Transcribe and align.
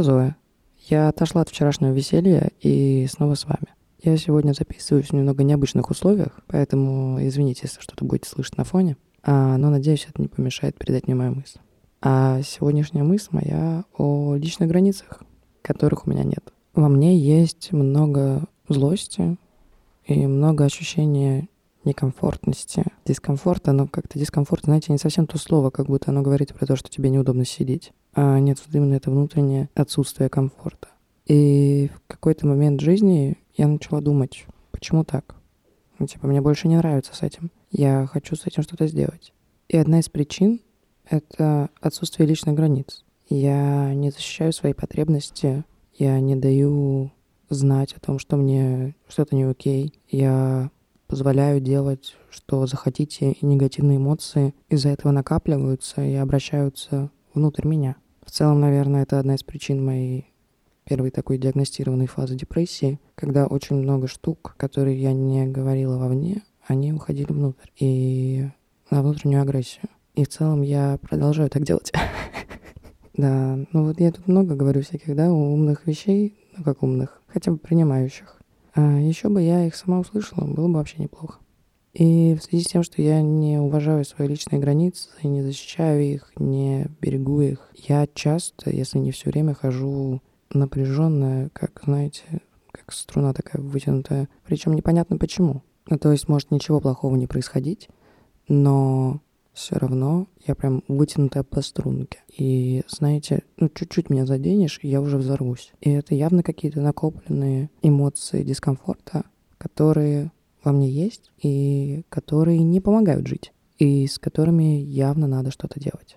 Это 0.00 0.12
Зоя. 0.12 0.36
Я 0.88 1.10
отошла 1.10 1.42
от 1.42 1.50
вчерашнего 1.50 1.92
веселья 1.92 2.52
и 2.62 3.06
снова 3.06 3.34
с 3.34 3.44
вами. 3.44 3.66
Я 4.02 4.16
сегодня 4.16 4.54
записываюсь 4.54 5.08
в 5.08 5.12
немного 5.12 5.44
необычных 5.44 5.90
условиях, 5.90 6.40
поэтому 6.46 7.18
извините, 7.20 7.62
если 7.64 7.82
что-то 7.82 8.06
будете 8.06 8.30
слышать 8.30 8.56
на 8.56 8.64
фоне. 8.64 8.96
А, 9.22 9.58
но 9.58 9.68
надеюсь, 9.68 10.06
это 10.08 10.22
не 10.22 10.28
помешает 10.28 10.78
передать 10.78 11.06
мне 11.06 11.14
мою 11.14 11.34
мысль. 11.34 11.58
А 12.00 12.40
сегодняшняя 12.40 13.02
мысль 13.02 13.28
моя 13.32 13.84
о 13.92 14.36
личных 14.36 14.70
границах, 14.70 15.22
которых 15.60 16.06
у 16.06 16.10
меня 16.10 16.24
нет. 16.24 16.50
Во 16.72 16.88
мне 16.88 17.18
есть 17.18 17.70
много 17.70 18.44
злости 18.70 19.36
и 20.06 20.26
много 20.26 20.64
ощущения 20.64 21.46
некомфортности, 21.84 22.84
дискомфорта, 23.04 23.72
но 23.72 23.86
как-то 23.86 24.18
дискомфорт, 24.18 24.64
знаете, 24.64 24.92
не 24.92 24.98
совсем 24.98 25.26
то 25.26 25.36
слово, 25.36 25.68
как 25.68 25.88
будто 25.88 26.10
оно 26.10 26.22
говорит 26.22 26.54
про 26.54 26.64
то, 26.64 26.74
что 26.74 26.88
тебе 26.88 27.10
неудобно 27.10 27.44
сидеть, 27.44 27.92
а 28.14 28.38
нет, 28.38 28.58
вот 28.64 28.74
именно 28.74 28.94
это 28.94 29.10
внутреннее 29.10 29.68
отсутствие 29.74 30.28
комфорта. 30.28 30.88
И 31.26 31.90
в 31.94 32.08
какой-то 32.08 32.46
момент 32.46 32.80
жизни 32.80 33.38
я 33.56 33.68
начала 33.68 34.00
думать, 34.00 34.46
почему 34.72 35.04
так? 35.04 35.36
Ну, 35.98 36.06
типа, 36.06 36.26
мне 36.26 36.40
больше 36.40 36.66
не 36.66 36.76
нравится 36.76 37.14
с 37.14 37.22
этим. 37.22 37.50
Я 37.70 38.08
хочу 38.10 38.34
с 38.34 38.46
этим 38.46 38.62
что-то 38.62 38.86
сделать. 38.86 39.32
И 39.68 39.76
одна 39.76 40.00
из 40.00 40.08
причин— 40.08 40.60
это 41.08 41.70
отсутствие 41.80 42.26
личных 42.26 42.56
границ. 42.56 43.04
Я 43.28 43.94
не 43.94 44.10
защищаю 44.10 44.52
свои 44.52 44.72
потребности, 44.72 45.64
я 45.94 46.18
не 46.18 46.34
даю 46.34 47.12
знать 47.48 47.92
о 47.92 48.00
том, 48.00 48.18
что 48.18 48.36
мне 48.36 48.96
что-то 49.06 49.36
не 49.36 49.44
окей. 49.44 49.94
Я 50.08 50.70
позволяю 51.06 51.60
делать, 51.60 52.16
что 52.30 52.66
захотите, 52.66 53.32
и 53.32 53.46
негативные 53.46 53.98
эмоции 53.98 54.54
из-за 54.68 54.88
этого 54.88 55.12
накапливаются 55.12 56.02
и 56.02 56.14
обращаются 56.14 57.10
внутрь 57.34 57.66
меня. 57.66 57.96
В 58.24 58.30
целом, 58.30 58.60
наверное, 58.60 59.02
это 59.02 59.18
одна 59.18 59.34
из 59.34 59.42
причин 59.42 59.84
моей 59.84 60.30
первой 60.84 61.10
такой 61.10 61.38
диагностированной 61.38 62.06
фазы 62.06 62.34
депрессии, 62.34 63.00
когда 63.14 63.46
очень 63.46 63.76
много 63.76 64.08
штук, 64.08 64.54
которые 64.56 65.00
я 65.00 65.12
не 65.12 65.46
говорила 65.46 65.98
вовне, 65.98 66.42
они 66.66 66.92
уходили 66.92 67.32
внутрь 67.32 67.68
и 67.78 68.48
на 68.90 69.02
внутреннюю 69.02 69.42
агрессию. 69.42 69.84
И 70.14 70.24
в 70.24 70.28
целом 70.28 70.62
я 70.62 70.98
продолжаю 71.00 71.50
так 71.50 71.64
делать. 71.64 71.92
Да, 73.12 73.58
ну 73.72 73.84
вот 73.84 74.00
я 74.00 74.12
тут 74.12 74.28
много 74.28 74.54
говорю 74.54 74.80
всяких, 74.80 75.14
да, 75.14 75.30
умных 75.30 75.86
вещей, 75.86 76.38
ну 76.56 76.64
как 76.64 76.82
умных, 76.82 77.20
хотя 77.26 77.50
бы 77.50 77.58
принимающих. 77.58 78.40
А 78.74 78.98
еще 78.98 79.28
бы 79.28 79.42
я 79.42 79.66
их 79.66 79.74
сама 79.74 79.98
услышала, 79.98 80.46
было 80.46 80.68
бы 80.68 80.74
вообще 80.74 81.02
неплохо. 81.02 81.38
И 81.92 82.34
в 82.34 82.42
связи 82.42 82.64
с 82.64 82.68
тем, 82.68 82.82
что 82.82 83.02
я 83.02 83.20
не 83.20 83.58
уважаю 83.58 84.04
свои 84.04 84.28
личные 84.28 84.60
границы, 84.60 85.08
не 85.24 85.42
защищаю 85.42 86.02
их, 86.02 86.32
не 86.36 86.86
берегу 87.00 87.40
их, 87.40 87.68
я 87.74 88.06
часто, 88.14 88.70
если 88.70 88.98
не 88.98 89.10
все 89.10 89.30
время, 89.30 89.54
хожу 89.54 90.22
напряженная, 90.52 91.50
как, 91.52 91.82
знаете, 91.84 92.42
как 92.70 92.92
струна 92.92 93.32
такая 93.32 93.62
вытянутая. 93.62 94.28
Причем 94.44 94.74
непонятно 94.74 95.16
почему. 95.18 95.62
Ну, 95.88 95.98
то 95.98 96.12
есть, 96.12 96.28
может 96.28 96.50
ничего 96.50 96.80
плохого 96.80 97.16
не 97.16 97.26
происходить, 97.26 97.88
но 98.46 99.20
все 99.52 99.76
равно 99.76 100.28
я 100.46 100.54
прям 100.54 100.84
вытянутая 100.86 101.42
по 101.42 101.60
струнке. 101.60 102.20
И, 102.28 102.82
знаете, 102.86 103.42
ну, 103.56 103.68
чуть-чуть 103.68 104.10
меня 104.10 104.26
заденешь, 104.26 104.78
и 104.82 104.88
я 104.88 105.00
уже 105.00 105.18
взорвусь. 105.18 105.72
И 105.80 105.90
это 105.90 106.14
явно 106.14 106.42
какие-то 106.44 106.80
накопленные 106.80 107.70
эмоции 107.82 108.44
дискомфорта, 108.44 109.24
которые 109.58 110.30
во 110.62 110.72
мне 110.72 110.90
есть 110.90 111.30
и 111.42 112.02
которые 112.08 112.58
не 112.60 112.80
помогают 112.80 113.26
жить, 113.26 113.52
и 113.78 114.06
с 114.06 114.18
которыми 114.18 114.80
явно 114.80 115.26
надо 115.26 115.50
что-то 115.50 115.80
делать. 115.80 116.16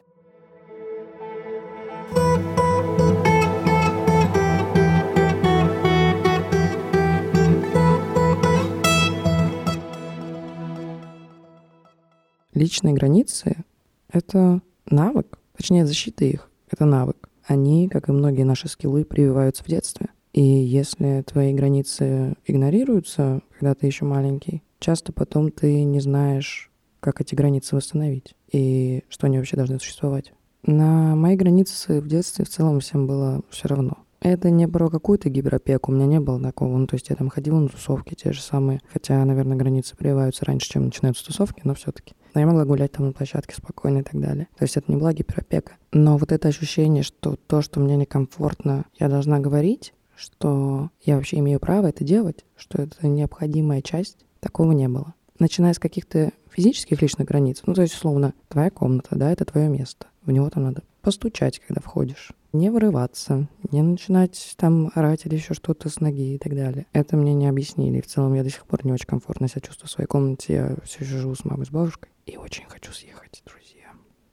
Личные 12.53 12.93
границы— 12.93 13.57
это 14.09 14.61
навык, 14.85 15.39
точнее, 15.57 15.87
защита 15.87 16.23
их— 16.23 16.49
это 16.69 16.85
навык. 16.85 17.29
Они, 17.45 17.89
как 17.89 18.09
и 18.09 18.11
многие 18.11 18.43
наши 18.43 18.67
скиллы, 18.67 19.03
прививаются 19.03 19.63
в 19.63 19.67
детстве. 19.67 20.07
И 20.33 20.41
если 20.41 21.23
твои 21.25 21.53
границы 21.53 22.35
игнорируются, 22.45 23.41
когда 23.51 23.75
ты 23.75 23.85
еще 23.85 24.05
маленький, 24.05 24.63
часто 24.79 25.13
потом 25.13 25.51
ты 25.51 25.83
не 25.83 25.99
знаешь, 25.99 26.71
как 26.99 27.21
эти 27.21 27.35
границы 27.35 27.75
восстановить 27.75 28.35
и 28.51 29.03
что 29.09 29.27
они 29.27 29.37
вообще 29.37 29.57
должны 29.57 29.79
существовать. 29.79 30.33
На 30.65 31.15
мои 31.15 31.35
границы 31.35 32.01
в 32.01 32.07
детстве 32.07 32.45
в 32.45 32.49
целом 32.49 32.79
всем 32.79 33.05
было 33.05 33.41
все 33.49 33.67
равно. 33.67 33.97
Это 34.21 34.49
не 34.49 34.69
про 34.69 34.89
какую-то 34.89 35.29
гиперопеку, 35.29 35.91
у 35.91 35.95
меня 35.95 36.05
не 36.05 36.21
было 36.21 36.41
такого. 36.41 36.77
Ну, 36.77 36.87
то 36.87 36.95
есть 36.95 37.09
я 37.09 37.17
там 37.17 37.29
ходила 37.29 37.59
на 37.59 37.67
тусовки 37.67 38.15
те 38.15 38.31
же 38.31 38.41
самые. 38.41 38.79
Хотя, 38.87 39.23
наверное, 39.25 39.57
границы 39.57 39.97
прививаются 39.97 40.45
раньше, 40.45 40.69
чем 40.69 40.85
начинаются 40.85 41.25
тусовки, 41.25 41.59
но 41.65 41.73
все 41.75 41.91
таки 41.91 42.13
Но 42.33 42.39
я 42.39 42.47
могла 42.47 42.63
гулять 42.63 42.93
там 42.93 43.07
на 43.07 43.11
площадке 43.11 43.53
спокойно 43.53 43.99
и 43.99 44.03
так 44.03 44.19
далее. 44.21 44.47
То 44.57 44.63
есть 44.63 44.77
это 44.77 44.89
не 44.89 44.97
была 44.97 45.11
гиперопека. 45.11 45.73
Но 45.91 46.17
вот 46.17 46.31
это 46.31 46.47
ощущение, 46.47 47.03
что 47.03 47.35
то, 47.35 47.61
что 47.61 47.81
мне 47.81 47.97
некомфортно, 47.97 48.85
я 48.97 49.09
должна 49.09 49.39
говорить, 49.39 49.93
что 50.23 50.89
я 51.01 51.17
вообще 51.17 51.39
имею 51.39 51.59
право 51.59 51.87
это 51.87 52.03
делать, 52.03 52.45
что 52.55 52.81
это 52.81 53.05
необходимая 53.07 53.81
часть, 53.81 54.25
такого 54.39 54.71
не 54.71 54.87
было. 54.87 55.13
Начиная 55.39 55.73
с 55.73 55.79
каких-то 55.79 56.31
физических 56.49 57.01
личных 57.01 57.27
границ, 57.27 57.61
ну, 57.65 57.73
то 57.73 57.81
есть, 57.81 57.95
условно, 57.95 58.33
твоя 58.47 58.69
комната, 58.69 59.15
да, 59.15 59.31
это 59.31 59.45
твое 59.45 59.67
место. 59.67 60.07
В 60.23 60.31
него 60.31 60.49
там 60.49 60.63
надо 60.63 60.83
постучать, 61.01 61.59
когда 61.59 61.81
входишь 61.81 62.31
не 62.53 62.69
вырываться, 62.69 63.49
не 63.71 63.81
начинать 63.81 64.53
там 64.57 64.91
орать 64.93 65.25
или 65.25 65.35
еще 65.35 65.53
что-то 65.53 65.89
с 65.89 65.99
ноги 65.99 66.35
и 66.35 66.37
так 66.37 66.55
далее. 66.55 66.85
Это 66.93 67.17
мне 67.17 67.33
не 67.33 67.47
объяснили. 67.47 67.99
В 67.99 68.07
целом 68.07 68.35
я 68.35 68.43
до 68.43 68.49
сих 68.49 68.65
пор 68.65 68.85
не 68.85 68.93
очень 68.93 69.07
комфортно 69.07 69.49
себя 69.49 69.61
чувствую 69.61 69.89
в 69.89 69.91
своей 69.91 70.07
комнате. 70.07 70.53
Я 70.53 70.75
все 70.85 71.03
еще 71.03 71.17
живу 71.17 71.35
с 71.35 71.43
мамой, 71.43 71.65
с 71.65 71.69
бабушкой. 71.69 72.11
И 72.27 72.37
очень 72.37 72.65
хочу 72.67 72.93
съехать, 72.93 73.41
друзья. 73.45 73.62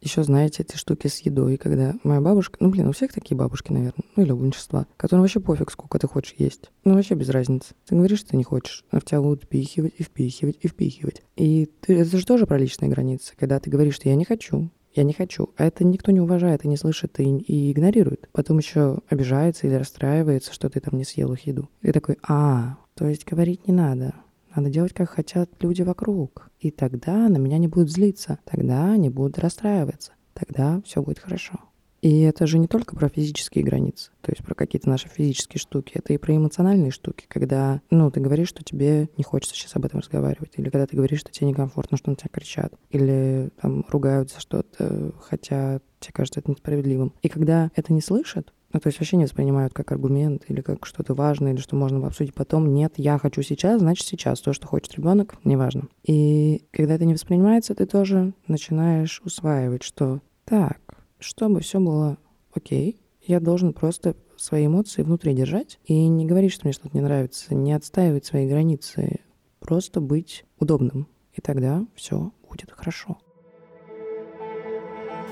Еще 0.00 0.22
знаете 0.22 0.62
эти 0.62 0.76
штуки 0.76 1.08
с 1.08 1.18
едой, 1.20 1.58
когда 1.58 1.94
моя 2.04 2.20
бабушка, 2.20 2.56
ну 2.60 2.70
блин, 2.70 2.88
у 2.88 2.92
всех 2.92 3.12
такие 3.12 3.36
бабушки, 3.36 3.70
наверное, 3.70 4.04
ну 4.16 4.22
или 4.22 4.32
у 4.32 4.36
большинства, 4.36 4.86
которым 4.96 5.22
вообще 5.22 5.40
пофиг, 5.40 5.70
сколько 5.70 5.98
ты 5.98 6.08
хочешь 6.08 6.34
есть. 6.38 6.70
Ну 6.84 6.94
вообще 6.94 7.14
без 7.14 7.28
разницы. 7.28 7.74
Ты 7.86 7.94
говоришь, 7.94 8.20
что 8.20 8.30
ты 8.30 8.36
не 8.36 8.44
хочешь, 8.44 8.84
а 8.90 9.00
в 9.00 9.04
тебя 9.04 9.20
будут 9.20 9.44
впихивать 9.44 9.92
и 9.98 10.02
впихивать 10.02 10.56
и 10.60 10.68
впихивать. 10.68 11.22
И 11.36 11.68
ты, 11.80 11.98
это 11.98 12.16
же 12.16 12.24
тоже 12.24 12.46
про 12.46 12.58
личные 12.58 12.90
границы, 12.90 13.34
когда 13.38 13.60
ты 13.60 13.68
говоришь, 13.68 13.96
что 13.96 14.08
я 14.08 14.14
не 14.14 14.24
хочу, 14.24 14.70
я 14.94 15.02
не 15.02 15.12
хочу. 15.12 15.50
А 15.56 15.66
это 15.66 15.84
никто 15.84 16.10
не 16.12 16.20
уважает 16.20 16.64
и 16.64 16.68
не 16.68 16.76
слышит 16.76 17.20
и, 17.20 17.38
и 17.38 17.72
игнорирует. 17.72 18.28
Потом 18.32 18.58
еще 18.58 18.98
обижается 19.08 19.66
или 19.66 19.74
расстраивается, 19.74 20.52
что 20.52 20.68
ты 20.68 20.80
там 20.80 20.98
не 20.98 21.04
съел 21.04 21.32
их 21.32 21.46
еду. 21.46 21.68
И 21.82 21.92
такой, 21.92 22.16
а, 22.26 22.78
то 22.94 23.06
есть 23.06 23.24
говорить 23.24 23.66
не 23.68 23.74
надо. 23.74 24.14
Надо 24.54 24.70
делать, 24.70 24.92
как 24.92 25.10
хотят 25.10 25.50
люди 25.60 25.82
вокруг. 25.82 26.50
И 26.58 26.70
тогда 26.70 27.28
на 27.28 27.38
меня 27.38 27.58
не 27.58 27.68
будут 27.68 27.90
злиться. 27.90 28.38
Тогда 28.44 28.92
они 28.92 29.10
будут 29.10 29.38
расстраиваться. 29.38 30.12
Тогда 30.34 30.80
все 30.84 31.02
будет 31.02 31.18
хорошо. 31.18 31.60
И 32.02 32.20
это 32.20 32.46
же 32.46 32.58
не 32.58 32.66
только 32.66 32.96
про 32.96 33.10
физические 33.10 33.62
границы, 33.62 34.10
то 34.22 34.32
есть 34.32 34.42
про 34.42 34.54
какие-то 34.54 34.88
наши 34.88 35.08
физические 35.08 35.60
штуки, 35.60 35.92
это 35.94 36.14
и 36.14 36.18
про 36.18 36.34
эмоциональные 36.34 36.92
штуки, 36.92 37.26
когда, 37.28 37.82
ну, 37.90 38.10
ты 38.10 38.20
говоришь, 38.20 38.48
что 38.48 38.64
тебе 38.64 39.10
не 39.18 39.22
хочется 39.22 39.54
сейчас 39.54 39.76
об 39.76 39.84
этом 39.84 40.00
разговаривать, 40.00 40.52
или 40.56 40.70
когда 40.70 40.86
ты 40.86 40.96
говоришь, 40.96 41.20
что 41.20 41.30
тебе 41.30 41.48
некомфортно, 41.48 41.98
что 41.98 42.08
на 42.08 42.16
тебя 42.16 42.30
кричат, 42.32 42.72
или 42.88 43.50
там 43.60 43.84
ругают 43.88 44.30
за 44.30 44.40
что-то, 44.40 45.12
хотя 45.20 45.80
тебе 45.98 46.12
кажется 46.14 46.40
это 46.40 46.50
несправедливым. 46.50 47.12
И 47.20 47.28
когда 47.28 47.70
это 47.74 47.92
не 47.92 48.00
слышат, 48.00 48.54
ну, 48.72 48.80
то 48.80 48.86
есть 48.86 48.98
вообще 49.00 49.16
не 49.16 49.24
воспринимают 49.24 49.72
как 49.72 49.90
аргумент 49.92 50.44
или 50.48 50.60
как 50.60 50.86
что-то 50.86 51.14
важное, 51.14 51.52
или 51.52 51.60
что 51.60 51.76
можно 51.76 52.06
обсудить 52.06 52.34
потом. 52.34 52.72
Нет, 52.72 52.94
я 52.96 53.18
хочу 53.18 53.42
сейчас, 53.42 53.80
значит 53.80 54.06
сейчас. 54.06 54.40
То, 54.40 54.52
что 54.52 54.66
хочет 54.66 54.94
ребенок, 54.94 55.36
неважно. 55.44 55.88
И 56.04 56.64
когда 56.70 56.94
это 56.94 57.04
не 57.04 57.14
воспринимается, 57.14 57.74
ты 57.74 57.86
тоже 57.86 58.32
начинаешь 58.46 59.20
усваивать, 59.24 59.82
что 59.82 60.20
так, 60.44 60.80
чтобы 61.18 61.60
все 61.60 61.80
было 61.80 62.18
окей, 62.52 63.00
я 63.22 63.40
должен 63.40 63.72
просто 63.72 64.16
свои 64.36 64.66
эмоции 64.66 65.02
внутри 65.02 65.34
держать 65.34 65.78
и 65.84 66.06
не 66.08 66.24
говорить, 66.24 66.52
что 66.52 66.66
мне 66.66 66.72
что-то 66.72 66.96
не 66.96 67.02
нравится, 67.02 67.54
не 67.54 67.72
отстаивать 67.72 68.24
свои 68.24 68.48
границы, 68.48 69.20
просто 69.58 70.00
быть 70.00 70.44
удобным. 70.58 71.06
И 71.32 71.40
тогда 71.40 71.86
все 71.94 72.32
будет 72.48 72.70
хорошо. 72.72 73.18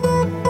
thank 0.01 0.47
you 0.47 0.48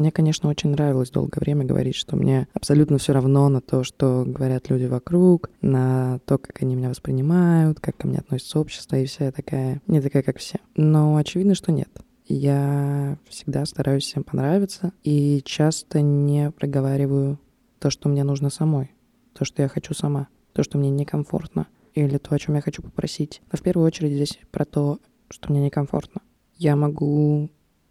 Мне, 0.00 0.10
конечно, 0.10 0.48
очень 0.48 0.70
нравилось 0.70 1.10
долгое 1.10 1.40
время 1.40 1.66
говорить, 1.66 1.94
что 1.94 2.16
мне 2.16 2.48
абсолютно 2.54 2.96
все 2.96 3.12
равно 3.12 3.50
на 3.50 3.60
то, 3.60 3.84
что 3.84 4.24
говорят 4.26 4.70
люди 4.70 4.86
вокруг, 4.86 5.50
на 5.60 6.20
то, 6.24 6.38
как 6.38 6.62
они 6.62 6.74
меня 6.74 6.88
воспринимают, 6.88 7.80
как 7.80 7.98
ко 7.98 8.06
мне 8.06 8.18
относится 8.18 8.60
общество, 8.60 8.96
и 8.96 9.04
вся 9.04 9.26
я 9.26 9.30
такая, 9.30 9.82
не 9.86 10.00
такая, 10.00 10.22
как 10.22 10.38
все. 10.38 10.58
Но 10.74 11.16
очевидно, 11.16 11.54
что 11.54 11.70
нет. 11.70 11.90
Я 12.24 13.18
всегда 13.28 13.66
стараюсь 13.66 14.04
всем 14.04 14.24
понравиться 14.24 14.94
и 15.04 15.42
часто 15.44 16.00
не 16.00 16.50
проговариваю 16.50 17.38
то, 17.78 17.90
что 17.90 18.08
мне 18.08 18.24
нужно 18.24 18.48
самой, 18.48 18.92
то, 19.34 19.44
что 19.44 19.60
я 19.60 19.68
хочу 19.68 19.92
сама, 19.92 20.28
то, 20.54 20.62
что 20.62 20.78
мне 20.78 20.88
некомфортно— 20.88 21.66
или 21.94 22.16
то, 22.16 22.34
о 22.34 22.38
чем 22.38 22.54
я 22.54 22.62
хочу 22.62 22.82
попросить. 22.82 23.42
Но 23.52 23.58
в 23.58 23.62
первую 23.62 23.86
очередь 23.86 24.14
здесь 24.14 24.38
про 24.50 24.64
то, 24.64 24.98
что 25.28 25.50
мне 25.52 25.60
некомфортно. 25.60 26.22
Я 26.56 26.76
могу 26.76 27.50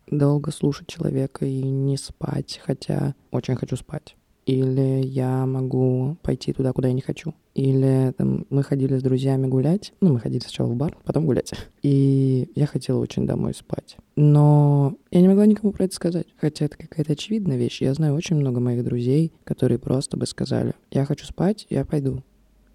долго 0.10 0.52
слушать 0.52 0.88
человека 0.88 1.46
и 1.46 1.62
не 1.62 1.98
спать, 1.98 2.60
хотя 2.64 3.16
очень 3.32 3.56
хочу 3.56 3.76
спать. 3.76 4.16
Или 4.50 5.06
я 5.06 5.46
могу 5.46 6.18
пойти 6.24 6.54
туда, 6.54 6.74
куда 6.74 6.88
я 6.88 6.96
не 6.96 7.02
хочу. 7.02 7.36
Или 7.54 8.14
там, 8.18 8.48
мы 8.50 8.64
ходили 8.64 8.98
с 8.98 9.04
друзьями 9.04 9.46
гулять. 9.46 9.94
Ну, 10.02 10.14
мы 10.14 10.20
ходили 10.20 10.42
сначала 10.42 10.70
в 10.70 10.76
бар, 10.76 10.98
потом 11.06 11.28
гулять. 11.28 11.54
И 11.84 12.50
я 12.56 12.66
хотела 12.66 12.98
очень 12.98 13.28
домой 13.28 13.54
спать. 13.54 13.98
Но 14.16 14.96
я 15.12 15.22
не 15.22 15.28
могла 15.28 15.46
никому 15.46 15.72
про 15.72 15.86
это 15.86 15.94
сказать. 15.94 16.26
Хотя 16.36 16.66
это 16.66 16.78
какая-то 16.78 17.14
очевидная 17.14 17.58
вещь. 17.58 17.80
Я 17.82 17.94
знаю 17.94 18.16
очень 18.16 18.38
много 18.38 18.60
моих 18.60 18.84
друзей, 18.84 19.34
которые 19.44 19.78
просто 19.78 20.18
бы 20.18 20.26
сказали, 20.26 20.74
я 20.90 21.06
хочу 21.06 21.28
спать, 21.28 21.68
я 21.70 21.86
пойду. 21.86 22.24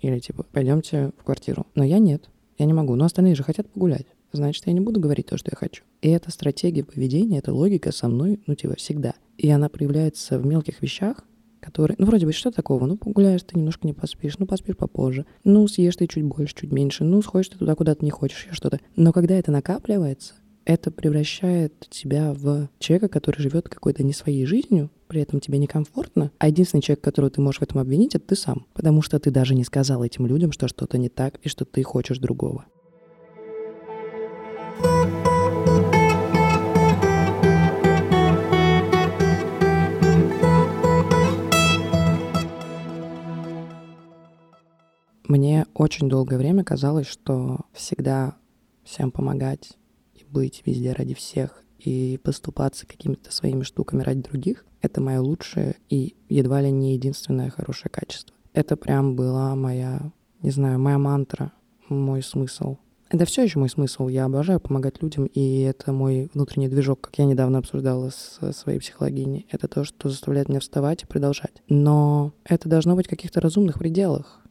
Или 0.01 0.21
типа, 0.21 0.45
пойдемте 0.53 1.11
в 1.19 1.25
квартиру. 1.25 1.67
Но 1.75 1.83
я 1.83 1.99
нет. 1.99 2.31
Я 2.57 2.67
не 2.67 2.73
могу. 2.73 2.95
Но 2.95 3.07
остальные 3.07 3.35
же 3.35 3.43
хотят 3.43 3.69
погулять. 3.69 4.07
Значит, 4.37 4.67
я 4.67 4.73
не 4.73 4.81
буду 4.81 5.01
говорить 5.01 5.27
то, 5.27 5.39
что 5.39 5.51
я 5.53 5.57
хочу. 5.57 5.85
И 6.03 6.09
эта 6.09 6.31
стратегия 6.31 6.85
поведения, 6.85 7.39
эта 7.39 7.53
логика 7.53 7.93
со 7.93 8.09
мной, 8.09 8.41
ну, 8.47 8.55
типа, 8.55 8.75
всегда. 8.77 9.15
И 9.39 9.49
она 9.49 9.69
проявляется 9.69 10.39
в 10.39 10.47
мелких 10.47 10.83
вещах, 10.83 11.25
которые... 11.61 11.97
Ну, 11.99 12.07
вроде 12.07 12.27
бы, 12.27 12.33
что 12.33 12.51
такого? 12.51 12.85
Ну, 12.87 12.97
погуляешь 12.97 13.43
ты, 13.43 13.57
немножко 13.57 13.87
не 13.87 13.95
поспишь, 13.95 14.39
ну, 14.39 14.47
поспишь 14.47 14.77
попозже. 14.77 15.25
Ну, 15.45 15.67
съешь 15.69 15.97
ты 15.97 16.07
чуть 16.07 16.25
больше, 16.25 16.55
чуть 16.55 16.73
меньше. 16.73 17.05
Ну, 17.05 17.23
сходишь 17.23 17.49
ты 17.49 17.59
туда, 17.59 17.75
куда 17.75 17.95
ты 17.95 18.05
не 18.05 18.11
хочешь, 18.11 18.47
я 18.49 18.55
что-то. 18.55 18.81
Но 18.97 19.13
когда 19.13 19.35
это 19.37 19.53
накапливается, 19.53 20.35
это 20.65 20.91
превращает 20.91 21.87
тебя 21.91 22.33
в 22.33 22.69
человека, 22.79 23.09
который 23.09 23.41
живет 23.41 23.69
какой-то 23.69 24.03
не 24.03 24.13
своей 24.13 24.47
жизнью, 24.47 24.91
при 25.07 25.21
этом 25.21 25.41
тебе 25.41 25.59
некомфортно, 25.59 26.33
а 26.39 26.49
единственный 26.49 26.81
человек, 26.81 27.05
которого 27.05 27.31
ты 27.31 27.41
можешь 27.41 27.61
в 27.61 27.63
этом 27.63 27.81
обвинить, 27.81 28.15
это 28.15 28.29
ты 28.29 28.37
сам, 28.37 28.67
потому 28.73 29.03
что 29.03 29.19
ты 29.21 29.31
даже 29.31 29.55
не 29.55 29.65
сказал 29.65 30.03
этим 30.03 30.27
людям, 30.27 30.53
что 30.53 30.69
что-то 30.69 30.99
не 30.99 31.09
так 31.09 31.39
и 31.43 31.49
что 31.49 31.65
ты 31.65 31.83
хочешь 31.83 32.19
другого. 32.19 32.65
Мне 45.27 45.67
очень 45.73 46.09
долгое 46.09 46.37
время 46.37 46.65
казалось, 46.65 47.07
что 47.07 47.61
всегда 47.73 48.37
всем 48.85 49.11
помогать 49.11 49.73
и 50.15 50.25
быть 50.25 50.63
везде 50.67 50.93
ради 50.93 51.15
всех 51.15 51.63
и 51.79 52.21
поступаться 52.23 52.87
какими-то 52.87 53.33
своими 53.33 53.63
штуками 53.63 54.03
ради 54.03 54.23
других— 54.23 54.67
это 54.83 55.01
мое 55.01 55.21
лучшее 55.21 55.77
и 55.89 56.15
едва 56.29 56.61
ли 56.61 56.71
не 56.71 56.95
единственное 56.95 57.49
хорошее 57.49 57.91
качество. 57.91 58.37
Это 58.53 58.77
прям 58.77 59.17
была 59.17 59.55
моя, 59.55 60.13
не 60.43 60.51
знаю, 60.51 60.79
моя 60.79 60.99
мантра, 60.99 61.53
мой 61.89 62.23
смысл. 62.23 62.77
Это 63.09 63.25
все 63.25 63.45
еще 63.45 63.59
мой 63.59 63.69
смысл. 63.69 64.09
Я 64.09 64.27
обожаю 64.27 64.61
помогать 64.61 65.01
людям, 65.03 65.27
и 65.27 65.61
это 65.61 65.93
мой 65.93 66.29
внутренний 66.35 66.69
движок, 66.69 67.01
как 67.01 67.19
я 67.19 67.25
недавно 67.25 67.59
обсуждала 67.59 68.11
с 68.11 68.53
своей 68.53 68.79
психологиней. 68.79 69.47
Это 69.51 69.69
то, 69.69 69.85
что 69.85 70.09
заставляет 70.09 70.49
меня 70.49 70.61
вставать 70.61 71.03
и 71.03 71.07
продолжать. 71.07 71.63
Но 71.69 72.33
это 72.45 72.69
должно 72.69 72.95
быть 72.95 73.07
в 73.07 73.11
каких-то 73.11 73.41
разумных 73.41 73.79
пределах, 73.79 74.44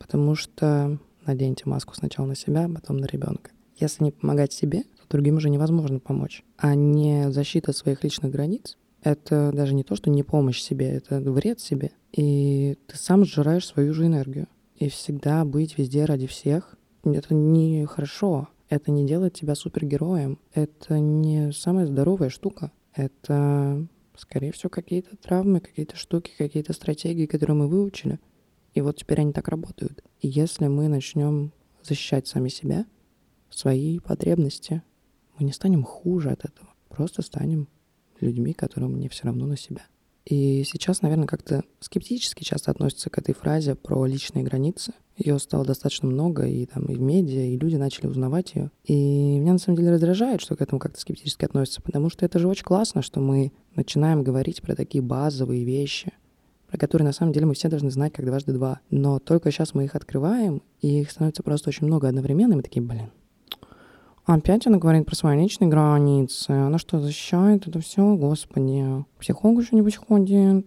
потому 0.00 0.34
что 0.34 0.98
наденьте 1.24 1.64
маску 1.66 1.94
сначала 1.94 2.26
на 2.26 2.34
себя, 2.34 2.68
потом 2.68 2.96
на 2.96 3.06
ребенка. 3.06 3.52
Если 3.76 4.02
не 4.02 4.10
помогать 4.10 4.52
себе, 4.52 4.82
то 4.82 5.08
другим 5.08 5.36
уже 5.36 5.50
невозможно 5.50 6.00
помочь. 6.00 6.42
А 6.56 6.74
не 6.74 7.30
защита 7.30 7.72
своих 7.72 8.02
личных 8.02 8.32
границ— 8.32 8.76
это 9.02 9.52
даже 9.52 9.74
не 9.74 9.84
то, 9.84 9.94
что 9.94 10.10
не 10.10 10.22
помощь 10.22 10.60
себе, 10.60 10.88
это 10.88 11.20
вред 11.20 11.60
себе. 11.60 11.92
И 12.12 12.76
ты 12.86 12.96
сам 12.96 13.24
сжираешь 13.24 13.66
свою 13.66 13.94
же 13.94 14.06
энергию. 14.06 14.48
И 14.76 14.88
всегда 14.88 15.44
быть 15.44 15.78
везде 15.78 16.04
ради 16.06 16.26
всех— 16.26 16.74
это 17.04 17.34
не 17.34 17.84
хорошо. 17.86 18.48
Это 18.68 18.90
не 18.90 19.06
делает 19.06 19.34
тебя 19.34 19.54
супергероем. 19.54 20.38
Это 20.54 20.98
не 20.98 21.52
самая 21.52 21.86
здоровая 21.86 22.30
штука. 22.30 22.72
Это, 22.94 23.86
скорее 24.16 24.52
всего, 24.52 24.70
какие-то 24.70 25.16
травмы, 25.16 25.60
какие-то 25.60 25.96
штуки, 25.96 26.32
какие-то 26.36 26.72
стратегии, 26.72 27.26
которые 27.26 27.56
мы 27.56 27.68
выучили— 27.68 28.18
и 28.74 28.80
вот 28.80 28.96
теперь 28.96 29.20
они 29.20 29.32
так 29.32 29.48
работают. 29.48 30.02
И 30.20 30.28
если 30.28 30.66
мы 30.66 30.88
начнем 30.88 31.52
защищать 31.82 32.26
сами 32.26 32.48
себя, 32.48 32.86
свои 33.50 33.98
потребности, 33.98 34.82
мы 35.38 35.44
не 35.44 35.52
станем 35.52 35.82
хуже 35.82 36.30
от 36.30 36.44
этого. 36.44 36.68
Просто 36.88 37.22
станем 37.22 37.68
людьми, 38.20 38.52
которым 38.52 38.98
не 38.98 39.08
все 39.08 39.24
равно 39.24 39.46
на 39.46 39.56
себя. 39.56 39.82
И 40.26 40.62
сейчас, 40.64 41.02
наверное, 41.02 41.26
как-то 41.26 41.64
скептически 41.80 42.44
часто 42.44 42.70
относятся 42.70 43.10
к 43.10 43.18
этой 43.18 43.34
фразе 43.34 43.74
про 43.74 44.04
личные 44.04 44.44
границы. 44.44 44.92
Ее 45.16 45.38
стало 45.38 45.64
достаточно 45.64 46.08
много, 46.08 46.46
и 46.46 46.66
там 46.66 46.84
и 46.84 46.94
в 46.94 47.00
медиа, 47.00 47.46
и 47.46 47.58
люди 47.58 47.76
начали 47.76 48.06
узнавать 48.06 48.54
ее. 48.54 48.70
И 48.84 49.38
меня 49.38 49.54
на 49.54 49.58
самом 49.58 49.78
деле 49.78 49.92
раздражает, 49.92 50.40
что 50.40 50.56
к 50.56 50.60
этому 50.60 50.78
как-то 50.78 51.00
скептически 51.00 51.44
относятся, 51.44 51.82
потому 51.82 52.10
что 52.10 52.24
это 52.24 52.38
же 52.38 52.48
очень 52.48 52.64
классно, 52.64 53.02
что 53.02 53.20
мы 53.20 53.52
начинаем 53.74 54.22
говорить 54.22 54.62
про 54.62 54.76
такие 54.76 55.02
базовые 55.02 55.64
вещи, 55.64 56.12
про 56.70 56.78
которые 56.78 57.04
на 57.06 57.12
самом 57.12 57.32
деле 57.32 57.46
мы 57.46 57.54
все 57.54 57.68
должны 57.68 57.90
знать 57.90 58.12
как 58.12 58.24
дважды 58.24 58.52
два. 58.52 58.80
Но 58.90 59.18
только 59.18 59.50
сейчас 59.50 59.74
мы 59.74 59.84
их 59.84 59.96
открываем, 59.96 60.62
и 60.80 61.00
их 61.00 61.10
становится 61.10 61.42
просто 61.42 61.70
очень 61.70 61.86
много 61.86 62.08
одновременно, 62.08 62.52
и 62.52 62.56
мы 62.56 62.62
такие, 62.62 62.82
блин, 62.82 63.10
Опять 64.26 64.66
она 64.68 64.78
говорит 64.78 65.06
про 65.06 65.16
свои 65.16 65.40
личные 65.40 65.68
границы. 65.68 66.50
Она 66.50 66.78
что, 66.78 67.00
защищает 67.00 67.66
это 67.66 67.80
все? 67.80 68.14
Господи. 68.14 69.04
Психолог 69.18 69.64
что-нибудь 69.64 69.96
ходит. 69.96 70.66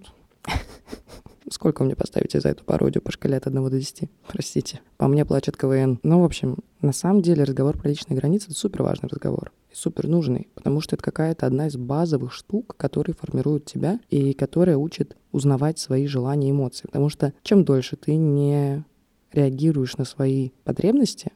Сколько 1.54 1.84
мне 1.84 1.96
поставите 1.96 2.40
за 2.40 2.50
эту 2.50 2.64
пародию 2.64 3.04
по 3.04 3.12
шкале 3.12 3.38
от 3.38 3.46
1 3.46 3.70
до 3.70 3.78
10? 3.78 4.10
Простите. 4.28 4.82
По 4.98 5.08
мне 5.08 5.24
плачет 5.24 5.56
КВН. 5.56 6.00
Ну, 6.02 6.22
в 6.22 6.24
общем, 6.24 6.58
на 6.82 6.94
самом 6.94 7.22
деле 7.22 7.44
разговор 7.44 7.78
про 7.78 7.90
личные 7.90 8.18
границы— 8.18 8.48
это 8.50 8.58
супер 8.58 8.82
важный 8.82 9.08
разговор 9.08 9.52
и 9.72 9.76
супер 9.76 10.08
нужный, 10.08 10.48
потому 10.56 10.82
что 10.82 10.96
это 10.96 11.04
какая-то 11.04 11.46
одна 11.46 11.68
из 11.68 11.78
базовых 11.78 12.34
штук, 12.34 12.74
которые 12.76 13.14
формируют 13.14 13.66
тебя 13.66 14.00
и 14.10 14.34
которая 14.34 14.78
учит 14.78 15.16
узнавать 15.32 15.78
свои 15.78 16.08
желания 16.08 16.48
и 16.48 16.52
эмоции. 16.52 16.88
Потому 16.88 17.10
что 17.10 17.36
чем 17.44 17.64
дольше 17.64 17.98
ты 17.98 18.16
не 18.16 18.84
реагируешь 19.32 19.98
на 19.98 20.06
свои 20.06 20.50
потребности, 20.64 21.34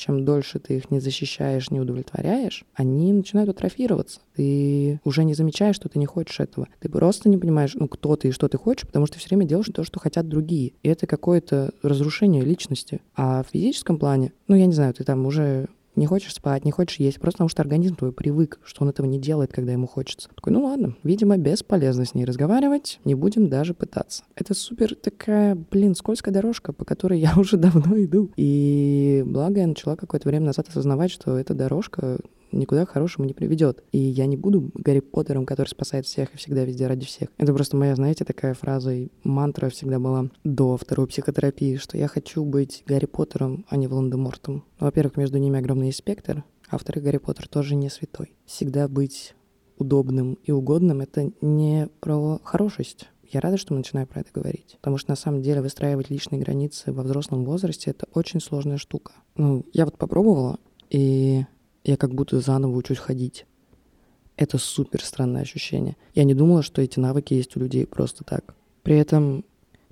чем 0.00 0.24
дольше 0.24 0.58
ты 0.58 0.78
их 0.78 0.90
не 0.90 1.00
защищаешь, 1.00 1.70
не 1.70 1.80
удовлетворяешь, 1.80 2.64
они 2.74 3.12
начинают 3.12 3.50
атрофироваться. 3.50 4.20
Ты 4.34 5.00
уже 5.04 5.24
не 5.24 5.34
замечаешь, 5.34 5.76
что 5.76 5.88
ты 5.88 5.98
не 5.98 6.06
хочешь 6.06 6.40
этого. 6.40 6.68
Ты 6.80 6.88
просто 6.88 7.28
не 7.28 7.38
понимаешь, 7.38 7.74
ну, 7.74 7.88
кто 7.88 8.16
ты 8.16 8.28
и 8.28 8.32
что 8.32 8.48
ты 8.48 8.58
хочешь, 8.58 8.86
потому 8.86 9.06
что 9.06 9.14
ты 9.14 9.20
все 9.20 9.28
время 9.28 9.46
делаешь 9.46 9.70
то, 9.72 9.84
что 9.84 10.00
хотят 10.00 10.28
другие. 10.28 10.72
И 10.82 10.88
это 10.88 11.06
какое-то 11.06 11.72
разрушение 11.82 12.42
личности. 12.42 13.00
А 13.14 13.42
в 13.42 13.48
физическом 13.52 13.98
плане, 13.98 14.32
ну, 14.48 14.56
я 14.56 14.66
не 14.66 14.72
знаю, 14.72 14.94
ты 14.94 15.04
там 15.04 15.26
уже 15.26 15.68
не 16.00 16.06
хочешь 16.06 16.34
спать, 16.34 16.64
не 16.64 16.70
хочешь 16.70 16.98
есть, 16.98 17.20
просто 17.20 17.36
потому 17.36 17.50
что 17.50 17.62
организм 17.62 17.94
твой 17.94 18.10
привык, 18.10 18.58
что 18.64 18.82
он 18.82 18.88
этого 18.88 19.06
не 19.06 19.18
делает, 19.18 19.52
когда 19.52 19.72
ему 19.72 19.86
хочется. 19.86 20.30
Такой, 20.34 20.52
ну 20.52 20.64
ладно, 20.64 20.96
видимо, 21.04 21.36
бесполезно 21.36 22.06
с 22.06 22.14
ней 22.14 22.24
разговаривать, 22.24 22.98
не 23.04 23.14
будем 23.14 23.48
даже 23.48 23.74
пытаться. 23.74 24.24
Это 24.34 24.54
супер 24.54 24.94
такая, 24.94 25.54
блин, 25.54 25.94
скользкая 25.94 26.32
дорожка, 26.32 26.72
по 26.72 26.84
которой 26.84 27.20
я 27.20 27.34
уже 27.36 27.58
давно 27.58 28.02
иду. 28.02 28.30
И 28.36 29.22
благо 29.26 29.60
я 29.60 29.66
начала 29.66 29.94
какое-то 29.94 30.26
время 30.26 30.46
назад 30.46 30.68
осознавать, 30.68 31.10
что 31.10 31.36
эта 31.36 31.54
дорожка 31.54 32.18
никуда 32.52 32.86
к 32.86 32.90
хорошему 32.90 33.26
не 33.26 33.34
приведет. 33.34 33.82
И 33.92 33.98
я 33.98 34.26
не 34.26 34.36
буду 34.36 34.70
Гарри 34.74 35.00
Поттером, 35.00 35.46
который 35.46 35.68
спасает 35.68 36.06
всех 36.06 36.34
и 36.34 36.36
всегда 36.36 36.64
везде 36.64 36.86
ради 36.86 37.06
всех. 37.06 37.28
Это 37.38 37.52
просто 37.52 37.76
моя, 37.76 37.94
знаете, 37.94 38.24
такая 38.24 38.54
фраза 38.54 38.92
и 38.92 39.08
мантра 39.24 39.68
всегда 39.68 39.98
была 39.98 40.30
до 40.44 40.76
второй 40.76 41.06
психотерапии, 41.06 41.76
что 41.76 41.96
я 41.96 42.08
хочу 42.08 42.44
быть 42.44 42.82
Гарри 42.86 43.06
Поттером, 43.06 43.64
а 43.68 43.76
не 43.76 43.86
Волан-де-Мортом. 43.86 44.64
Ну, 44.78 44.86
во-первых, 44.86 45.16
между 45.16 45.38
ними 45.38 45.58
огромный 45.58 45.92
спектр, 45.92 46.44
а 46.68 46.76
во-вторых, 46.76 47.04
Гарри 47.04 47.18
Поттер 47.18 47.48
тоже 47.48 47.74
не 47.74 47.90
святой. 47.90 48.32
Всегда 48.46 48.86
быть 48.88 49.34
удобным 49.76 50.34
и 50.44 50.52
угодным— 50.52 51.00
это 51.02 51.32
не 51.40 51.88
про 52.00 52.40
хорошесть. 52.44 53.08
Я 53.28 53.40
рада, 53.40 53.56
что 53.56 53.72
мы 53.72 53.78
начинаем 53.78 54.06
про 54.06 54.20
это 54.20 54.30
говорить. 54.32 54.76
Потому 54.80 54.98
что 54.98 55.10
на 55.10 55.16
самом 55.16 55.42
деле 55.42 55.62
выстраивать 55.62 56.10
личные 56.10 56.40
границы 56.40 56.92
во 56.92 57.02
взрослом 57.02 57.44
возрасте— 57.44 57.90
это 57.92 58.06
очень 58.14 58.40
сложная 58.40 58.76
штука. 58.76 59.12
Ну, 59.36 59.64
я 59.72 59.84
вот 59.84 59.98
попробовала, 59.98 60.58
и 60.90 61.44
я 61.84 61.96
как 61.96 62.14
будто 62.14 62.40
заново 62.40 62.76
учусь 62.76 62.98
ходить. 62.98 63.46
Это 64.36 64.58
супер 64.58 65.04
странное 65.04 65.42
ощущение. 65.42 65.96
Я 66.14 66.24
не 66.24 66.34
думала, 66.34 66.62
что 66.62 66.80
эти 66.80 66.98
навыки 66.98 67.34
есть 67.34 67.56
у 67.56 67.60
людей 67.60 67.86
просто 67.86 68.24
так. 68.24 68.54
При 68.82 68.96
этом 68.96 69.44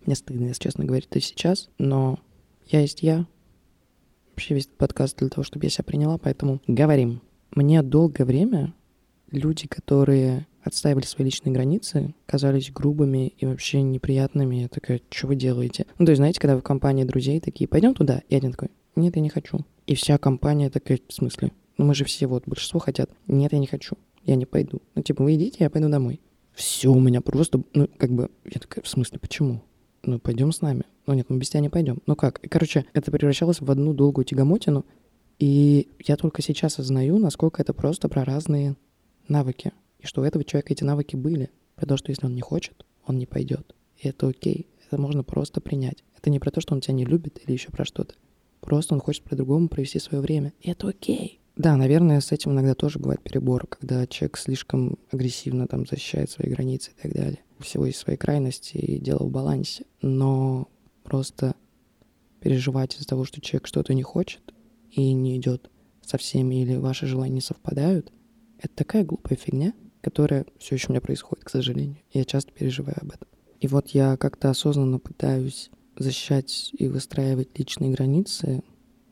мне 0.07 0.15
стыдно, 0.15 0.47
если 0.47 0.63
честно 0.63 0.85
говорить, 0.85 1.09
это 1.11 1.21
сейчас, 1.21 1.69
но 1.79 2.19
я 2.67 2.81
есть 2.81 3.03
я. 3.03 3.27
Вообще 4.31 4.55
весь 4.55 4.67
подкаст 4.67 5.19
для 5.19 5.29
того, 5.29 5.43
чтобы 5.43 5.67
я 5.67 5.71
себя 5.71 5.85
приняла, 5.85 6.17
поэтому 6.17 6.63
говорим. 6.67 7.21
Мне 7.51 7.83
долгое 7.83 8.25
время 8.25 8.75
люди, 9.31 9.67
которые 9.67 10.47
отстаивали 10.63 11.05
свои 11.05 11.25
личные 11.27 11.53
границы, 11.53 12.15
казались 12.27 12.71
грубыми 12.71 13.29
и 13.39 13.47
вообще 13.47 13.83
неприятными. 13.83 14.57
Я 14.57 14.69
такая, 14.69 15.01
что 15.11 15.27
вы 15.27 15.37
делаете? 15.37 15.87
Ну, 15.99 16.07
то 16.07 16.13
есть, 16.13 16.19
знаете, 16.19 16.41
когда 16.41 16.55
вы 16.55 16.61
в 16.61 16.65
компании 16.65 17.05
друзей 17.05 17.41
такие, 17.41 17.69
пойдем 17.69 17.95
туда? 17.95 18.23
И 18.29 18.37
один 18.37 18.53
такой, 18.53 18.71
нет, 18.97 19.17
я 19.17 19.23
не 19.23 19.29
хочу. 19.29 19.61
И 19.87 19.95
вся 19.95 20.19
компания 20.19 20.71
такая, 20.71 21.01
в 21.07 21.13
смысле? 21.13 21.53
Ну 21.79 21.87
мы 21.87 21.95
же 21.95 22.05
все, 22.05 22.27
вот, 22.27 22.45
большинство 22.47 22.81
хотят. 22.81 23.11
Нет, 23.27 23.53
я 23.53 23.59
не 23.59 23.67
хочу. 23.67 23.97
Я 24.25 24.35
не 24.35 24.47
пойду. 24.47 24.83
Ну, 24.95 25.03
типа, 25.03 25.25
вы 25.25 25.37
идите, 25.37 25.57
я 25.61 25.71
пойду 25.71 25.89
домой. 25.89 26.21
Все 26.53 26.93
у 26.93 27.01
меня 27.01 27.21
просто, 27.21 27.63
ну, 27.73 27.89
как 27.97 28.11
бы, 28.11 28.31
я 28.45 28.61
такая, 28.61 28.83
в 28.83 28.89
смысле, 28.89 29.19
почему? 29.21 29.63
Ну, 30.03 30.19
пойдем 30.19 30.53
с 30.53 30.61
нами. 30.61 30.85
Ну 31.07 31.15
нет, 31.15 31.31
мы 31.31 31.39
без 31.39 31.49
тебя 31.49 31.61
не 31.61 31.71
пойдем. 31.71 32.03
Ну 32.07 32.17
как? 32.17 32.41
Короче, 32.51 32.85
это 32.93 33.11
превращалось 33.11 33.61
в 33.61 33.71
одну 33.71 33.95
долгую 33.95 34.25
тягомотину, 34.25 34.85
и 35.39 35.89
я 36.05 36.17
только 36.17 36.43
сейчас 36.43 36.75
осознаю, 36.75 37.19
насколько 37.19 37.63
это 37.63 37.73
просто 37.73 38.09
про 38.09 38.25
разные 38.25 38.77
навыки. 39.29 39.73
И 40.01 40.07
что 40.07 40.21
у 40.21 40.25
этого 40.25 40.45
человека 40.45 40.73
эти 40.73 40.85
навыки 40.85 41.17
были. 41.17 41.51
Про 41.77 41.87
то, 41.87 41.97
что 41.97 42.11
если 42.11 42.27
он 42.27 42.35
не 42.35 42.41
хочет, 42.41 42.85
он 43.07 43.19
не 43.19 43.27
пойдет. 43.27 43.75
И 43.97 44.09
это 44.09 44.29
окей. 44.29 44.67
Это 44.87 45.01
можно 45.01 45.23
просто 45.23 45.61
принять. 45.61 46.03
Это 46.17 46.31
не 46.31 46.41
про 46.41 46.51
то, 46.51 46.61
что 46.61 46.75
он 46.75 46.81
тебя 46.81 46.95
не 46.95 47.05
любит 47.05 47.41
или 47.45 47.53
еще 47.53 47.71
про 47.71 47.85
что-то. 47.85 48.15
Просто 48.61 48.95
он 48.95 49.01
хочет 49.01 49.23
по-другому 49.23 49.69
провести 49.69 49.99
свое 50.01 50.21
время. 50.21 50.53
И 50.61 50.71
это 50.71 50.89
окей. 50.89 51.41
Да, 51.59 51.77
наверное, 51.77 52.21
с 52.21 52.31
этим 52.31 52.53
иногда 52.53 52.77
тоже 52.77 53.01
бывает 53.01 53.21
перебор, 53.21 53.67
когда 53.67 54.07
человек 54.07 54.39
слишком 54.39 54.97
агрессивно 55.11 55.67
там 55.67 55.87
защищает 55.87 56.31
свои 56.31 56.49
границы 56.49 56.93
и 56.93 57.03
так 57.03 57.13
далее. 57.13 57.41
У 57.59 57.65
всего 57.65 57.85
есть 57.85 57.99
свои 57.99 58.17
крайности 58.17 58.77
и 58.77 59.01
дело 59.01 59.25
в 59.25 59.31
балансе. 59.33 59.85
Но 60.01 60.69
просто 61.03 61.57
переживать 62.39 62.95
из-за 62.95 63.09
того, 63.09 63.25
что 63.25 63.41
человек 63.41 63.67
что-то 63.67 63.93
не 63.93 64.05
хочет 64.05 64.55
и 64.93 65.13
не 65.13 65.37
идет 65.37 65.69
со 66.07 66.17
всеми 66.17 66.63
или 66.63 66.77
ваши 66.77 67.07
желания 67.07 67.35
не 67.35 67.41
совпадают, 67.41 68.13
это 68.61 68.75
такая 68.77 69.05
глупая 69.05 69.37
фигня, 69.37 69.75
которая 70.01 70.47
все 70.61 70.77
еще 70.77 70.89
у 70.89 70.93
меня 70.93 71.01
происходит, 71.01 71.45
к 71.45 71.51
сожалению. 71.51 71.99
Я 72.13 72.25
часто 72.25 72.53
переживаю 72.53 72.99
об 73.03 73.11
этом. 73.11 73.27
И 73.59 73.67
вот 73.67 73.89
я 73.89 74.17
как-то 74.17 74.51
осознанно 74.51 75.01
пытаюсь 75.01 75.73
защищать 75.97 76.71
и 76.79 76.87
выстраивать 76.87 77.59
личные 77.59 77.91
границы, 77.91 78.63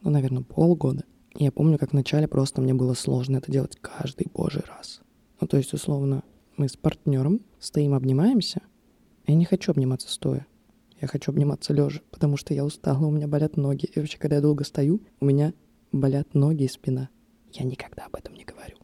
ну, 0.03 0.11
наверное, 0.11 0.45
полгода. 0.45 1.03
Я 1.39 1.53
помню, 1.53 1.79
как 1.79 1.93
вначале 1.93 2.27
просто 2.29 2.63
мне 2.63 2.73
было 2.73 2.95
сложно 2.95 3.37
это 3.37 3.53
делать 3.53 3.77
каждый 3.81 4.29
божий 4.33 4.63
раз. 4.67 5.01
Ну, 5.39 5.47
то 5.47 5.59
есть, 5.59 5.75
условно, 5.75 6.25
мы 6.57 6.69
с 6.69 6.77
партнером 6.77 7.41
стоим, 7.59 7.93
обнимаемся. 7.93 8.63
Я 9.27 9.35
не 9.35 9.45
хочу 9.45 9.73
обниматься 9.73 10.11
стоя. 10.11 10.47
Я 10.99 11.09
хочу 11.09 11.31
обниматься 11.31 11.75
лежа, 11.75 12.01
потому 12.11 12.39
что 12.39 12.55
я 12.55 12.65
устала, 12.65 13.05
у 13.05 13.11
меня 13.11 13.29
болят 13.29 13.59
ноги. 13.59 13.85
И 13.85 13.99
вообще, 13.99 14.17
когда 14.17 14.37
я 14.37 14.43
долго 14.43 14.65
стою, 14.65 15.03
у 15.21 15.27
меня 15.27 15.53
болят 15.93 16.33
ноги 16.33 16.65
и 16.65 16.69
спина. 16.69 17.11
Я 17.53 17.67
никогда 17.67 18.07
об 18.07 18.17
этом 18.17 18.35
не 18.35 18.45
говорю. 18.45 18.79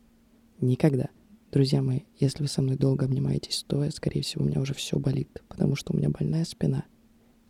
Никогда. 0.60 1.08
Друзья 1.52 1.80
мои, 1.80 2.00
если 2.18 2.42
вы 2.42 2.48
со 2.48 2.60
мной 2.60 2.76
долго 2.76 3.06
обнимаетесь 3.06 3.58
стоя, 3.58 3.90
скорее 3.90 4.20
всего, 4.20 4.44
у 4.44 4.48
меня 4.48 4.60
уже 4.60 4.74
все 4.74 4.98
болит, 4.98 5.42
потому 5.48 5.74
что 5.74 5.94
у 5.94 5.96
меня 5.96 6.10
больная 6.10 6.44
спина. 6.44 6.84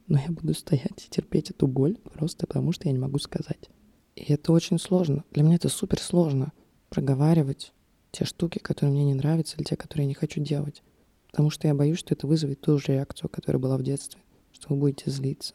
Но 0.06 0.18
я 0.18 0.30
буду 0.30 0.54
стоять 0.54 1.06
и 1.06 1.10
терпеть 1.10 1.50
эту 1.50 1.66
боль 1.66 1.98
просто 2.14 2.46
потому, 2.46 2.70
что 2.70 2.86
я 2.86 2.92
не 2.92 2.98
могу 2.98 3.18
сказать. 3.18 3.68
И 4.14 4.32
это 4.32 4.52
очень 4.52 4.78
сложно. 4.78 5.24
Для 5.30 5.42
меня 5.42 5.56
это 5.56 5.68
супер 5.68 6.00
сложно 6.00 6.52
проговаривать 6.90 7.72
те 8.10 8.24
штуки, 8.24 8.58
которые 8.58 8.92
мне 8.92 9.04
не 9.04 9.14
нравятся, 9.14 9.56
или 9.56 9.64
те, 9.64 9.76
которые 9.76 10.04
я 10.04 10.08
не 10.08 10.14
хочу 10.14 10.40
делать. 10.40 10.82
Потому 11.30 11.48
что 11.48 11.66
я 11.66 11.74
боюсь, 11.74 11.98
что 11.98 12.14
это 12.14 12.26
вызовет 12.26 12.60
ту 12.60 12.78
же 12.78 12.92
реакцию, 12.92 13.30
которая 13.30 13.60
была 13.60 13.78
в 13.78 13.82
детстве, 13.82 14.20
что 14.52 14.68
вы 14.68 14.76
будете 14.76 15.10
злиться 15.10 15.54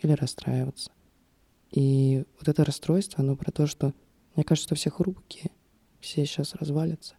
или 0.00 0.12
расстраиваться. 0.12 0.90
И 1.70 2.24
вот 2.38 2.48
это 2.48 2.64
расстройство, 2.64 3.22
оно 3.22 3.36
про 3.36 3.50
то, 3.50 3.66
что 3.66 3.94
мне 4.34 4.44
кажется, 4.44 4.68
что 4.68 4.74
все 4.74 4.90
хрупкие, 4.90 5.50
все 6.00 6.24
сейчас 6.24 6.54
развалятся. 6.54 7.14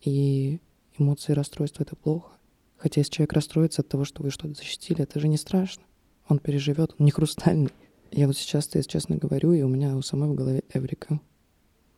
И 0.00 0.60
эмоции 0.98 1.32
расстройства— 1.32 1.82
это 1.84 1.94
плохо. 1.94 2.32
Хотя 2.76 3.00
если 3.00 3.12
человек 3.12 3.32
расстроится 3.34 3.82
от 3.82 3.88
того, 3.88 4.04
что 4.04 4.22
вы 4.22 4.30
что-то 4.30 4.54
защитили, 4.54 5.02
это 5.02 5.20
же 5.20 5.28
не 5.28 5.36
страшно. 5.36 5.84
Он 6.28 6.40
переживет, 6.40 6.94
он 6.98 7.06
не 7.06 7.12
хрустальный. 7.12 7.70
Я 8.14 8.26
вот 8.26 8.36
сейчас, 8.36 8.68
если 8.74 8.90
честно 8.90 9.16
говорю, 9.16 9.54
и 9.54 9.62
у 9.62 9.68
меня 9.68 9.96
у 9.96 10.02
самой 10.02 10.28
в 10.28 10.34
голове 10.34 10.62
Эврика. 10.74 11.18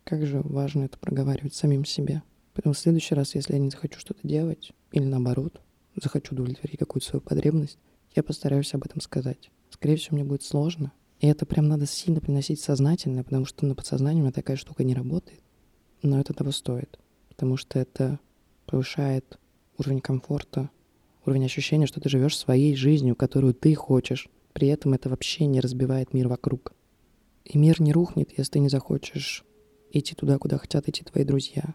Как 0.04 0.25
же 0.25 0.42
важно 0.44 0.85
это 0.85 0.97
проговаривать 0.97 1.54
самим 1.54 1.85
себе. 1.85 2.23
Поэтому 2.52 2.73
в 2.73 2.78
следующий 2.78 3.16
раз, 3.16 3.35
если 3.35 3.54
я 3.54 3.59
не 3.59 3.68
захочу 3.71 3.99
что-то 3.99 4.21
делать, 4.23 4.71
или 4.92 5.02
наоборот, 5.02 5.61
захочу 6.00 6.37
удовлетворить 6.37 6.78
какую-то 6.78 7.09
свою 7.09 7.21
потребность, 7.21 7.78
я 8.14 8.23
постараюсь 8.23 8.73
об 8.75 8.85
этом 8.85 9.00
сказать. 9.00 9.50
Скорее 9.71 9.97
всего, 9.97 10.14
мне 10.14 10.25
будет 10.25 10.44
сложно. 10.44 10.92
И 11.18 11.26
это 11.26 11.47
прям 11.47 11.66
надо 11.66 11.85
сильно 11.85 12.21
приносить 12.21 12.61
сознательно, 12.61 13.25
потому 13.25 13.44
что 13.44 13.66
на 13.66 13.75
подсознании 13.75 14.21
у 14.21 14.23
меня 14.23 14.33
такая 14.33 14.56
штука 14.56 14.85
не 14.85 14.94
работает. 14.94 15.42
Но 16.02 16.21
это 16.21 16.33
того 16.33 16.52
стоит, 16.52 16.97
потому 17.28 17.56
что 17.56 17.80
это 17.80 18.21
повышает 18.66 19.40
уровень 19.78 20.00
комфорта, 20.00 20.71
уровень 21.26 21.47
ощущения, 21.47 21.88
что 21.88 22.00
ты 22.00 22.09
живешь 22.09 22.38
своей 22.38 22.76
жизнью, 22.76 23.16
которую 23.16 23.52
ты 23.52 23.75
хочешь, 23.75 24.28
при 24.54 24.68
этом 24.68 24.94
это 24.94 25.11
вообще 25.11 25.44
не 25.46 25.61
разбивает 25.61 26.14
мир 26.14 26.28
вокруг. 26.28 26.73
И 27.44 27.58
мир 27.58 27.82
не 27.82 27.92
рухнет, 27.92 28.30
если 28.38 28.52
ты 28.52 28.58
не 28.61 28.68
захочешь 28.68 29.44
идти 29.92 30.14
туда, 30.14 30.38
куда 30.38 30.56
хотят 30.56 30.88
идти 30.88 31.04
твои 31.04 31.25
друзья. 31.25 31.75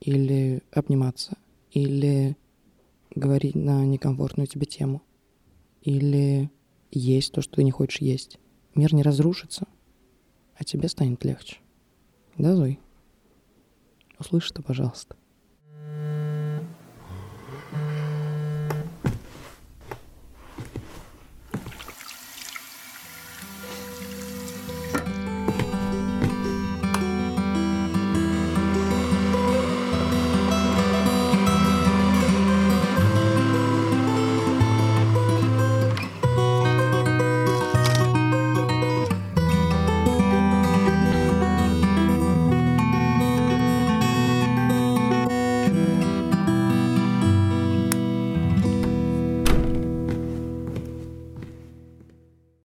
Или 0.00 0.62
обниматься. 0.72 1.36
Или 1.70 2.36
говорить 3.14 3.54
на 3.54 3.84
некомфортную 3.84 4.46
тебе 4.46 4.66
тему. 4.66 5.02
Или 5.82 6.50
есть 6.90 7.32
то, 7.32 7.42
что 7.42 7.56
ты 7.56 7.62
не 7.62 7.70
хочешь 7.70 8.00
есть. 8.00 8.38
Мир 8.74 8.94
не 8.94 9.02
разрушится, 9.02 9.68
а 10.56 10.64
тебе 10.64 10.88
станет 10.88 11.24
легче. 11.24 11.58
Да, 12.38 12.56
Зой? 12.56 12.80
Услышь 14.18 14.50
это, 14.50 14.62
пожалуйста. 14.62 15.16